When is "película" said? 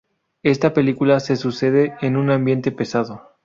0.73-1.19